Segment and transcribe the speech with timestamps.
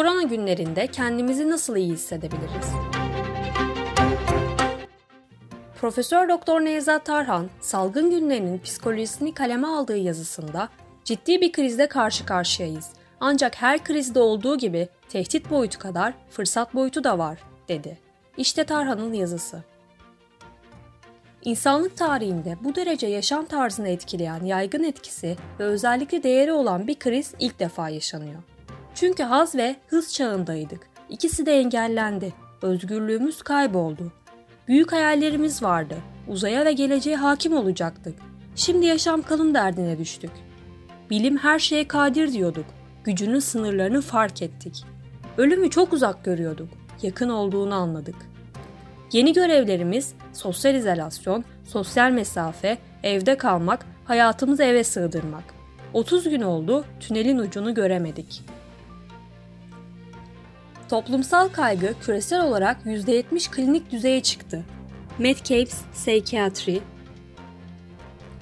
[0.00, 2.66] Korona günlerinde kendimizi nasıl iyi hissedebiliriz?
[5.80, 10.68] Profesör Doktor Nevzat Tarhan, salgın günlerinin psikolojisini kaleme aldığı yazısında
[11.04, 12.88] ciddi bir krizle karşı karşıyayız.
[13.20, 17.98] Ancak her krizde olduğu gibi tehdit boyutu kadar fırsat boyutu da var, dedi.
[18.36, 19.62] İşte Tarhan'ın yazısı.
[21.44, 27.34] İnsanlık tarihinde bu derece yaşam tarzını etkileyen yaygın etkisi ve özellikle değeri olan bir kriz
[27.38, 28.42] ilk defa yaşanıyor.
[28.94, 30.90] Çünkü haz ve hız çağındaydık.
[31.08, 32.32] İkisi de engellendi.
[32.62, 34.12] Özgürlüğümüz kayboldu.
[34.68, 35.96] Büyük hayallerimiz vardı.
[36.28, 38.14] Uzaya ve geleceğe hakim olacaktık.
[38.56, 40.30] Şimdi yaşam kalın derdine düştük.
[41.10, 42.66] Bilim her şeye kadir diyorduk.
[43.04, 44.84] Gücünün sınırlarını fark ettik.
[45.38, 46.68] Ölümü çok uzak görüyorduk.
[47.02, 48.16] Yakın olduğunu anladık.
[49.12, 55.44] Yeni görevlerimiz sosyal izolasyon, sosyal mesafe, evde kalmak, hayatımızı eve sığdırmak.
[55.92, 58.42] 30 gün oldu, tünelin ucunu göremedik.
[60.90, 64.64] Toplumsal kaygı küresel olarak %70 klinik düzeye çıktı.
[65.18, 66.78] Medcapes Psychiatry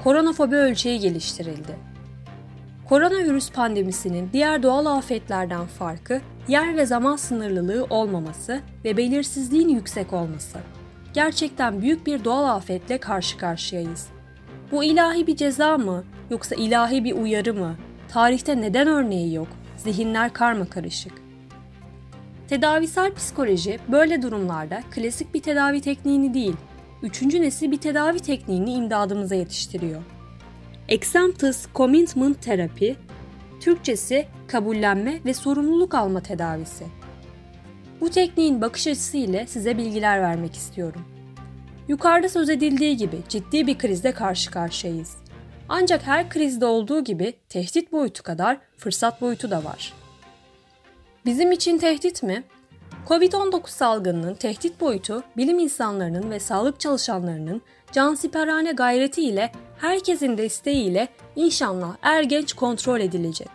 [0.05, 1.77] Koronafobi ölçeği geliştirildi.
[2.89, 10.59] Koronavirüs pandemisinin diğer doğal afetlerden farkı yer ve zaman sınırlılığı olmaması ve belirsizliğin yüksek olması.
[11.15, 14.07] Gerçekten büyük bir doğal afetle karşı karşıyayız.
[14.73, 17.77] Bu ilahi bir ceza mı yoksa ilahi bir uyarı mı?
[18.09, 19.49] Tarihte neden örneği yok?
[19.77, 21.28] Zihinler karma karışık.
[22.49, 26.57] Tedavisel psikoloji böyle durumlarda klasik bir tedavi tekniğini değil,
[27.03, 30.03] üçüncü nesil bir tedavi tekniğini imdadımıza yetiştiriyor.
[30.93, 32.97] Acceptance Commitment Terapi,
[33.61, 36.85] Türkçesi kabullenme ve sorumluluk alma tedavisi.
[38.01, 41.05] Bu tekniğin bakış açısı ile size bilgiler vermek istiyorum.
[41.89, 45.17] Yukarıda söz edildiği gibi ciddi bir krizle karşı karşıyayız.
[45.69, 49.98] Ancak her krizde olduğu gibi tehdit boyutu kadar fırsat boyutu da var.
[51.29, 52.45] Bizim için tehdit mi?
[53.09, 61.97] Covid-19 salgınının tehdit boyutu bilim insanlarının ve sağlık çalışanlarının cansiperhane gayreti ile herkesin desteğiyle inşallah
[62.02, 63.51] er genç kontrol edilecek.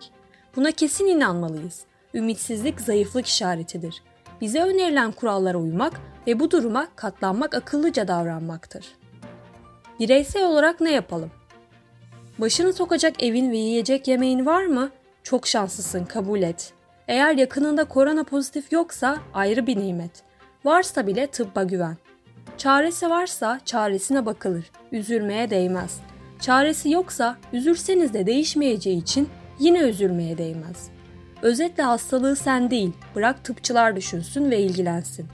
[0.56, 1.84] Buna kesin inanmalıyız.
[2.14, 4.04] Ümitsizlik zayıflık işaretidir.
[4.42, 8.86] Bize önerilen kurallara uymak ve bu duruma katlanmak akıllıca davranmaktır.
[10.00, 11.32] Bireysel olarak ne yapalım?
[12.40, 14.90] Başını sokacak evin ve yiyecek yemeğin var mı?
[15.24, 16.74] Çok şanslısın kabul et.
[17.08, 20.12] Eğer yakınında korona pozitif yoksa ayrı bir nimet.
[20.66, 21.98] Varsa bile tıbba güven.
[22.58, 24.72] Çaresi varsa çaresine bakılır.
[24.92, 26.00] Üzülmeye değmez.
[26.40, 30.90] Çaresi yoksa üzülseniz de değişmeyeceği için yine üzülmeye değmez.
[31.42, 35.28] Özetle hastalığı sen değil, bırak tıpçılar düşünsün ve ilgilensin.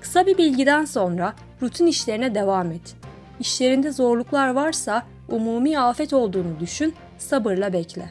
[0.00, 2.94] Kısa bir bilgiden sonra rutin işlerine devam et.
[3.40, 8.08] İşlerinde zorluklar varsa umumi afet olduğunu düşün, sabırla bekle.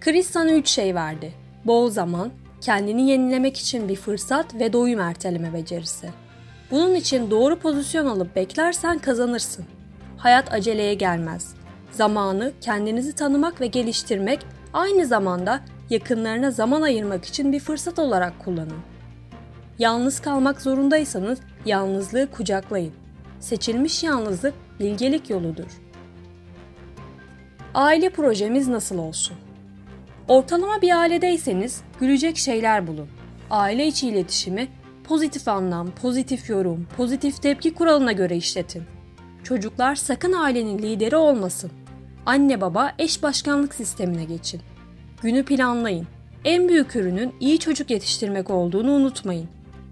[0.00, 1.47] Kriz sana üç şey verdi.
[1.68, 2.30] Bol zaman,
[2.60, 6.10] kendini yenilemek için bir fırsat ve doyum erteleme becerisi.
[6.70, 9.64] Bunun için doğru pozisyon alıp beklersen kazanırsın.
[10.16, 11.54] Hayat aceleye gelmez.
[11.90, 14.40] Zamanı kendinizi tanımak ve geliştirmek
[14.72, 18.80] aynı zamanda yakınlarına zaman ayırmak için bir fırsat olarak kullanın.
[19.78, 22.92] Yalnız kalmak zorundaysanız yalnızlığı kucaklayın.
[23.40, 25.80] Seçilmiş yalnızlık bilgelik yoludur.
[27.74, 29.36] Aile projemiz nasıl olsun?
[30.28, 33.08] Ortalama bir ailedeyseniz gülecek şeyler bulun.
[33.50, 34.68] Aile içi iletişimi
[35.04, 38.82] pozitif anlam, pozitif yorum, pozitif tepki kuralına göre işletin.
[39.44, 41.70] Çocuklar sakın ailenin lideri olmasın.
[42.26, 44.60] Anne baba eş başkanlık sistemine geçin.
[45.22, 46.06] Günü planlayın.
[46.44, 49.48] En büyük ürünün iyi çocuk yetiştirmek olduğunu unutmayın.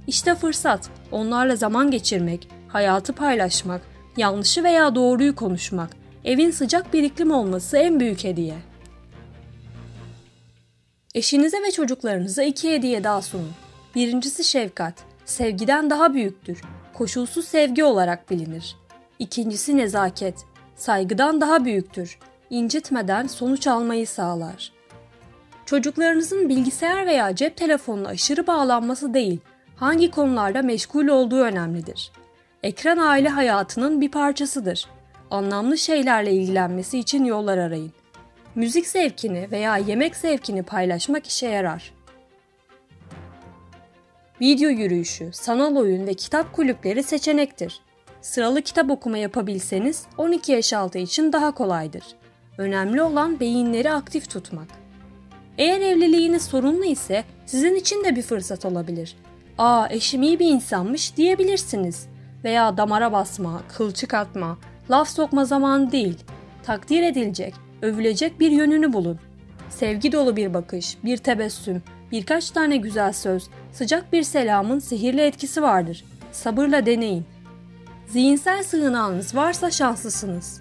[0.07, 0.91] İşte fırsat.
[1.13, 3.81] Onlarla zaman geçirmek, hayatı paylaşmak,
[4.17, 5.91] yanlışı veya doğruyu konuşmak,
[6.25, 8.55] evin sıcak bir iklim olması en büyük hediye.
[11.17, 13.53] Eşinize ve çocuklarınıza iki hediye daha sunun.
[13.95, 14.95] Birincisi şefkat.
[15.25, 16.61] Sevgiden daha büyüktür.
[16.95, 18.77] Koşulsuz sevgi olarak bilinir.
[19.19, 20.35] İkincisi nezaket.
[20.75, 22.19] Saygıdan daha büyüktür.
[22.51, 24.73] İncitmeden sonuç almayı sağlar.
[25.67, 29.41] Çocuklarınızın bilgisayar veya cep telefonuna aşırı bağlanması değil,
[29.77, 32.13] hangi konularda meşgul olduğu önemlidir.
[32.63, 34.87] Ekran aile hayatının bir parçasıdır.
[35.31, 37.93] Anlamlı şeylerle ilgilenmesi için yollar arayın.
[38.57, 41.93] Müzik zevkini veya yemek zevkini paylaşmak işe yarar.
[44.41, 47.81] Video yürüyüşü, sanal oyun ve kitap kulüpleri seçenektir.
[48.21, 52.05] Sıralı kitap okuma yapabilseniz 12 yaş altı için daha kolaydır.
[52.59, 54.69] Önemli olan beyinleri aktif tutmak.
[55.59, 59.17] Eğer evliliğiniz sorunlu ise sizin için de bir fırsat olabilir.
[59.59, 62.09] Aa eşim iyi bir insanmış diyebilirsiniz.
[62.45, 64.59] Veya damara basma, kılçık atma,
[64.91, 66.19] laf sokma zamanı değil.
[66.63, 69.19] Takdir edilecek, övülecek bir yönünü bulun.
[69.69, 71.83] Sevgi dolu bir bakış, bir tebessüm,
[72.13, 76.05] birkaç tane güzel söz, sıcak bir selamın sihirli etkisi vardır.
[76.33, 77.25] Sabırla deneyin.
[78.07, 80.61] Zihinsel sığınağınız varsa şanslısınız.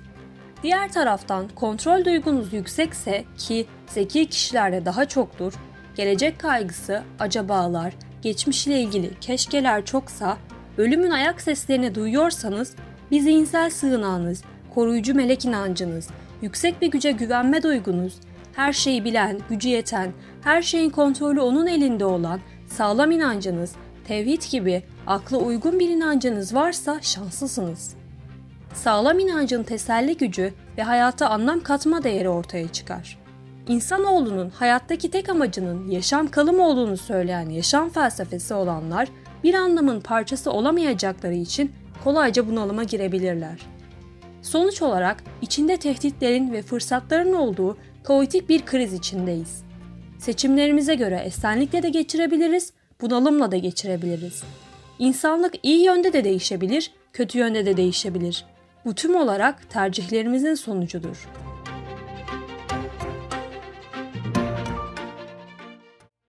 [0.63, 5.53] Diğer taraftan kontrol duygunuz yüksekse ki zeki kişilerde daha çoktur,
[5.95, 10.37] gelecek kaygısı, acabalar, geçmişle ilgili keşkeler çoksa,
[10.77, 12.75] ölümün ayak seslerini duyuyorsanız
[13.11, 14.43] bir zihinsel sığınağınız,
[14.75, 16.07] koruyucu melek inancınız,
[16.45, 18.13] yüksek bir güce güvenme duygunuz,
[18.53, 20.11] her şeyi bilen, gücü yeten,
[20.41, 23.75] her şeyin kontrolü onun elinde olan sağlam inancınız,
[24.07, 27.95] tevhid gibi akla uygun bir inancınız varsa şanslısınız.
[28.73, 33.17] Sağlam inancın teselli gücü ve hayata anlam katma değeri ortaya çıkar.
[33.67, 39.07] İnsanoğlunun hayattaki tek amacının yaşam kalım olduğunu söyleyen yaşam felsefesi olanlar
[39.43, 41.71] bir anlamın parçası olamayacakları için
[42.03, 43.74] kolayca bunalıma girebilirler.
[44.45, 49.63] Sonuç olarak içinde tehditlerin ve fırsatların olduğu kaotik bir kriz içindeyiz.
[50.19, 54.43] Seçimlerimize göre esenlikle de geçirebiliriz, bunalımla da geçirebiliriz.
[54.99, 58.45] İnsanlık iyi yönde de değişebilir, kötü yönde de değişebilir.
[58.85, 61.27] Bu tüm olarak tercihlerimizin sonucudur.